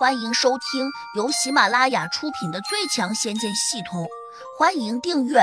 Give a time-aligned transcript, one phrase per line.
[0.00, 4.04] 欢迎收听由喜马拉雅出品的《最强仙剑系统》，
[4.58, 5.40] 欢迎订阅。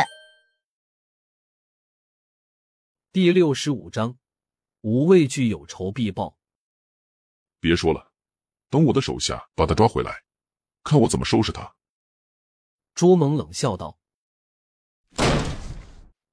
[3.12, 4.18] 第六十五章，
[4.82, 6.40] 无畏惧有仇必报。
[7.60, 8.12] 别说了，
[8.72, 10.24] 等我的手下把他抓回来，
[10.84, 11.76] 看我怎么收拾他。
[12.96, 14.00] 朱蒙冷笑道。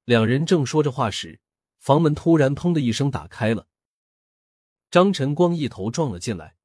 [0.06, 1.42] 两人正说着话时，
[1.78, 3.68] 房门突然“砰”的一声打开了，
[4.90, 6.56] 张晨光一头撞了进来。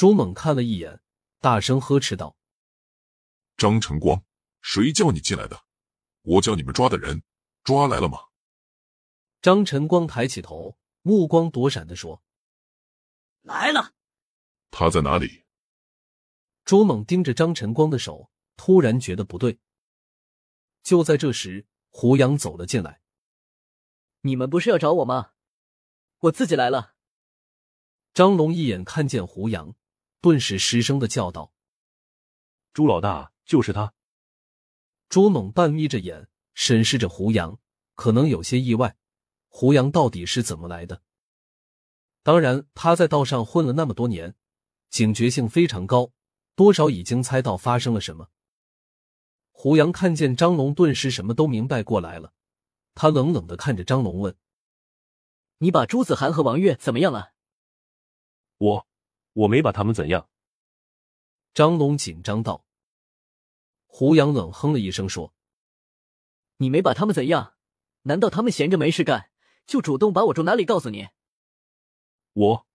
[0.00, 1.02] 朱猛看了一眼，
[1.40, 2.34] 大声呵斥道
[3.58, 4.24] ：“张晨光，
[4.62, 5.62] 谁叫你进来的？
[6.22, 7.22] 我叫你们抓的人，
[7.64, 8.18] 抓来了吗？”
[9.42, 12.22] 张晨光抬起头，目光躲闪的说
[13.44, 13.92] ：“来了。”
[14.72, 15.44] 他在哪里？
[16.64, 19.60] 朱猛盯着张晨光的手，突然觉得不对。
[20.82, 23.02] 就在这时，胡杨走了进来
[24.24, 25.32] ：“你们不是要找我吗？
[26.20, 26.94] 我自己来了。”
[28.14, 29.76] 张龙一眼看见胡杨。
[30.20, 31.52] 顿时失声的叫道
[32.74, 33.94] ：“朱老大，就是他。”
[35.08, 37.58] 朱猛半眯着眼审视着胡杨，
[37.94, 38.96] 可能有些意外，
[39.48, 41.02] 胡杨到底是怎么来的？
[42.22, 44.36] 当然，他在道上混了那么多年，
[44.90, 46.12] 警觉性非常高，
[46.54, 48.28] 多少已经猜到发生了什么。
[49.52, 52.34] 胡杨看见张龙，顿时什么都明白过来了，
[52.94, 54.36] 他冷冷的看着张龙问
[55.58, 57.32] ：“你把朱子涵和王月怎么样了？”
[58.58, 58.89] 我。
[59.32, 60.28] 我没把他们怎样。
[61.52, 62.64] 张龙紧张道。
[63.86, 65.34] 胡杨冷哼了一声说
[66.58, 67.54] ：“你没把他们怎样？
[68.02, 69.30] 难道他们闲着没事干，
[69.66, 71.08] 就主动把我住哪里告诉你？”
[72.32, 72.66] 我。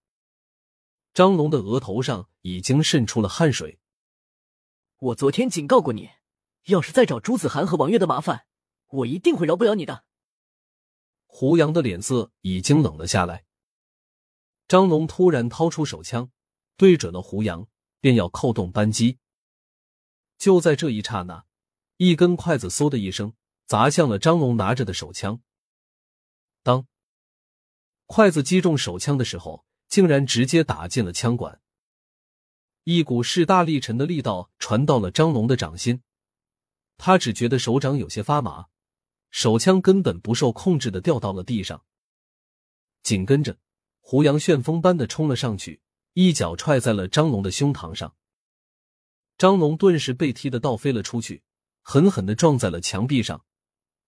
[1.13, 3.79] 张龙的额头上已经渗出了汗水。
[4.97, 6.09] 我昨天警告过你，
[6.65, 8.47] 要是再找朱子涵和王月的麻烦，
[8.87, 10.03] 我一定会饶不了你的。
[11.25, 13.45] 胡杨的脸色已经冷了下来。
[14.67, 16.31] 张龙突然掏出手枪。
[16.77, 17.67] 对准了胡杨，
[17.99, 19.19] 便要扣动扳机。
[20.37, 21.45] 就在这一刹那，
[21.97, 23.33] 一根筷子嗖的一声
[23.65, 25.41] 砸向了张龙拿着的手枪。
[26.61, 26.85] 当
[28.05, 31.61] 筷子击中手枪的时候，竟然直接打进了枪管。
[32.83, 36.03] 一股势大力沉的力道传到了张龙的掌心，
[36.97, 38.67] 他只觉得手掌有些发麻，
[39.31, 41.83] 手枪根本不受控制的掉到了地上。
[43.01, 43.57] 紧跟着，
[44.01, 45.81] 胡杨旋风般的冲了上去。
[46.15, 48.15] 一脚踹在了张龙的胸膛上，
[49.37, 51.43] 张龙顿时被踢得倒飞了出去，
[51.81, 53.45] 狠狠的撞在了墙壁上，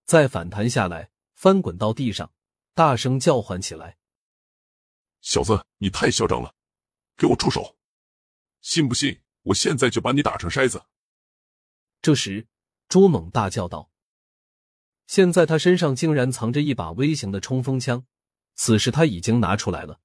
[0.05, 2.31] 再反弹下来，翻滚到地上，
[2.73, 3.97] 大声叫唤起来
[5.19, 6.55] ：“小子，你太嚣张了，
[7.17, 7.75] 给我住手！
[8.61, 10.85] 信不信我现在就把你打成筛子？”
[12.01, 12.47] 这时，
[12.87, 13.91] 朱猛大叫道
[15.07, 18.05] ：“现在他身上竟然藏着一把微型的冲锋枪，
[18.55, 19.99] 此时他已经拿出来了。”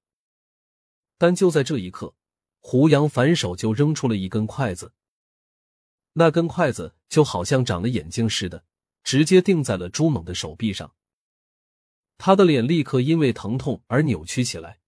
[1.23, 2.15] 但就在这一刻，
[2.59, 4.91] 胡杨反手就扔出了一根筷子。
[6.11, 8.65] 那根筷子就好像长了眼睛似的，
[9.05, 10.93] 直接钉在了朱猛的手臂上。
[12.17, 14.81] 他的脸立刻因为疼痛而扭曲起来，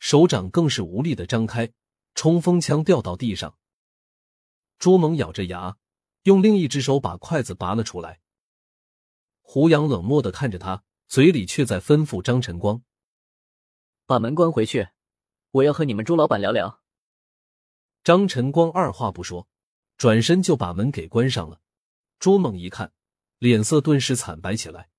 [0.00, 1.70] 手掌更是无力的张开，
[2.16, 3.56] 冲锋枪掉到地上。
[4.80, 5.76] 朱猛咬着牙，
[6.24, 8.18] 用另一只手把筷子拔了出来。
[9.42, 12.82] 胡杨冷漠的看着他，嘴里却在吩咐张晨光
[14.06, 14.88] ：“把门关回去。”
[15.50, 16.82] 我要和你们朱老板聊聊。
[18.04, 19.48] 张晨光二话不说，
[19.96, 21.60] 转身就把门给关上了。
[22.18, 22.92] 朱猛一看，
[23.38, 24.90] 脸色顿时惨白起来。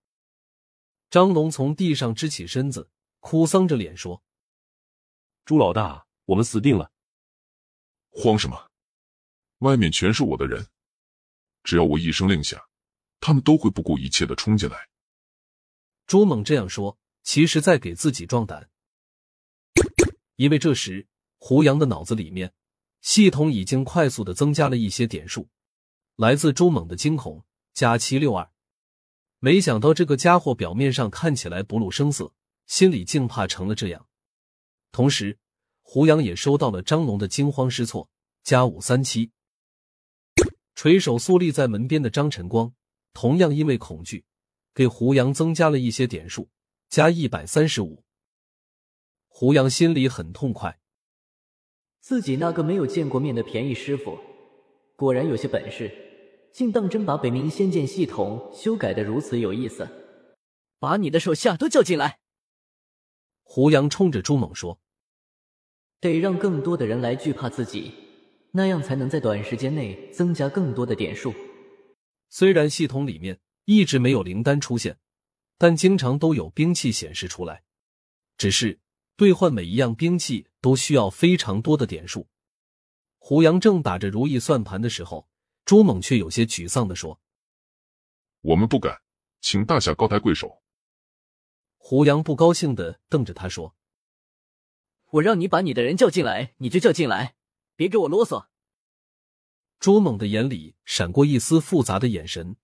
[1.10, 2.90] 张龙从地上支起身子，
[3.20, 4.24] 哭丧着脸说
[5.46, 6.92] ：“朱老大，我们死定了！
[8.10, 8.70] 慌什么？
[9.60, 10.68] 外面全是我的人，
[11.64, 12.68] 只要我一声令下，
[13.20, 14.90] 他们都会不顾一切的冲进来。”
[16.08, 18.70] 朱猛这样说，其实在给自己壮胆。
[20.40, 21.06] 因为这时
[21.38, 22.54] 胡杨的脑子里面，
[23.02, 25.50] 系统已经快速的增加了一些点数，
[26.16, 28.50] 来自朱猛的惊恐加七六二。
[29.40, 32.32] 没想到这个家伙表面上看起来不露声色，
[32.68, 34.08] 心里竟怕成了这样。
[34.94, 35.38] 同时，
[35.82, 38.10] 胡杨也收到了张龙的惊慌失措
[38.42, 39.32] 加五三七。
[40.74, 42.74] 垂手肃立在门边的张晨光，
[43.12, 44.24] 同样因为恐惧，
[44.74, 46.48] 给胡杨增加了一些点数
[46.90, 48.06] 加一百三十五。
[49.40, 50.82] 胡杨心里很痛快，
[52.02, 54.20] 自己那个没有见过面的便宜师傅，
[54.98, 55.90] 果然有些本事，
[56.52, 59.88] 竟当真把北冥仙剑系统修改的如此有意思。
[60.78, 62.20] 把你的手下都叫进来。
[63.44, 64.82] 胡杨冲着朱猛说
[66.02, 67.94] ：“得让更多的人来惧怕自己，
[68.52, 71.34] 那样才能在短时间内增加更多的点数。”
[72.28, 74.98] 虽然系统里面一直没有灵丹出现，
[75.58, 77.64] 但经常都有兵器显示出来，
[78.38, 78.80] 只是。
[79.20, 82.30] 兑换每一样兵器都需要非常多的点数，
[83.18, 85.28] 胡杨正打着如意算盘的时候，
[85.66, 87.20] 朱猛却有些沮丧的说
[88.40, 89.02] ：“我们不敢，
[89.42, 90.64] 请大侠高抬贵手。”
[91.76, 93.76] 胡杨不高兴的瞪着他说
[95.12, 97.36] ：“我让你把你的人叫进来，你就叫进来，
[97.76, 98.48] 别给我啰嗦。”
[99.82, 102.56] 朱猛的眼里闪过一丝复杂的眼神。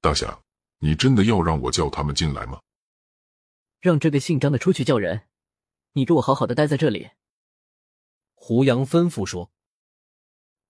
[0.00, 0.42] 大侠，
[0.78, 2.60] 你真的要让我叫他们进来吗？
[3.78, 5.28] 让这个姓张的出去叫人，
[5.96, 7.08] 你给我好好的待在这里。”
[8.36, 9.50] 胡杨吩咐说。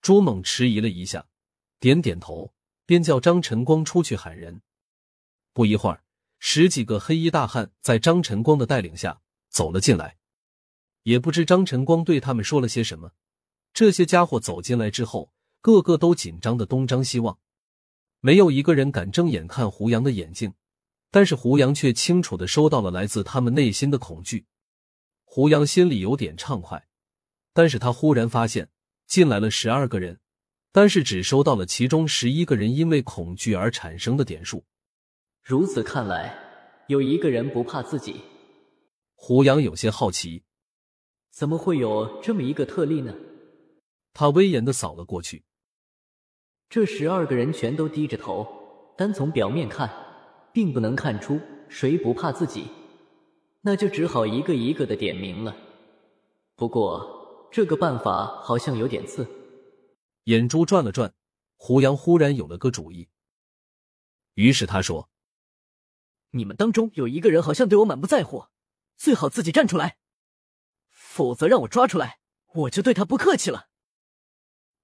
[0.00, 1.26] 朱猛迟疑了一下，
[1.80, 4.62] 点点头，便叫张晨光出去喊人。
[5.52, 6.04] 不一会儿，
[6.38, 10.16] 十几个黑衣大汉在张晨光的带领下走了进来。
[11.02, 13.10] 也不知张晨光对他们说了些什么。
[13.74, 17.40] 这些家伙走进来之后，个个都紧张的东张西望，
[18.20, 20.54] 没有一个人敢睁眼看胡杨的眼睛。
[21.10, 24.46] 但是胡杨却清楚的收到了来自他们内心的恐惧。
[25.36, 26.88] 胡杨心里有点畅快，
[27.52, 28.70] 但是他忽然发现
[29.06, 30.18] 进来了十二个人，
[30.72, 34.64] 但是只收到了其中十一个人因为恐惧而产生的点数。
[35.44, 36.34] 如此看来，
[36.86, 38.22] 有一个人不怕自己。
[39.14, 40.42] 胡杨有些好奇，
[41.30, 43.14] 怎么会有这么一个特例呢？
[44.14, 45.44] 他威严的扫了过去，
[46.70, 49.92] 这十二个人全都低着头，单从表面看，
[50.54, 51.38] 并不能看出
[51.68, 52.68] 谁不怕自己，
[53.62, 55.56] 那就只好一个一个的点名了。
[56.54, 59.26] 不过这个办法好像有点次。
[60.24, 61.14] 眼珠转了转，
[61.56, 63.08] 胡杨忽然有了个主意，
[64.34, 65.08] 于是他说
[66.32, 68.46] ：“你们当中有一个人好像对我满不在乎，
[68.96, 69.98] 最好自己站出来，
[70.90, 72.18] 否则让我抓出来，
[72.54, 73.68] 我就对他不客气了。”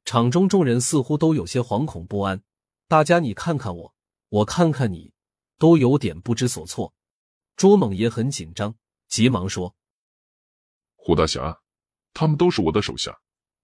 [0.04, 2.42] 场中众人似乎都有些惶恐不安，
[2.88, 3.94] 大家你看看我，
[4.28, 5.12] 我看看你，
[5.58, 6.94] 都有点不知所措。
[7.62, 8.75] 朱猛也很紧张，
[9.06, 9.76] 急忙说
[10.99, 11.62] ：“胡大侠，
[12.12, 13.20] 他们都是我的手下，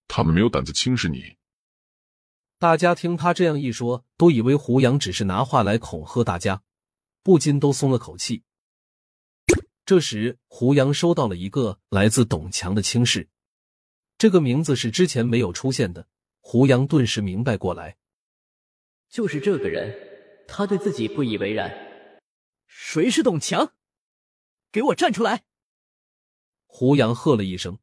[0.06, 1.36] 他们没有胆子轻视你。”
[2.60, 6.62] 大家听他这样一说，都以为胡杨只是拿话来恐吓大家，
[7.24, 8.44] 不禁都松了口气。
[9.84, 13.28] 这时，胡杨收到了一个来自董强的轻视，
[14.16, 16.06] 这个名字是之前没有出现的。
[16.38, 17.96] 胡杨顿时明白过来，
[19.10, 19.92] 就是这个人，
[20.46, 21.76] 他对自己不以为然。
[22.68, 23.72] 谁是董强？
[24.70, 25.44] 给我站出来！
[26.66, 27.78] 胡杨喝了一声，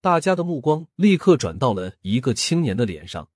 [0.00, 3.30] 大家的目光立刻转到了一个青年的脸上。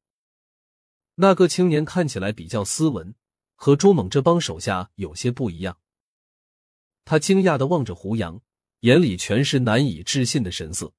[1.17, 3.15] 那个青年看起来比较斯文，
[3.57, 5.79] 和朱猛这帮手下有些不一样。
[7.05, 8.41] 他惊讶的望着胡杨，
[8.81, 10.93] 眼里全是难以置信的神色。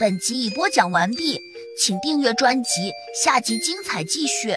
[0.00, 1.38] 本集已播讲完毕，
[1.78, 4.56] 请订阅专辑，下集精彩继续。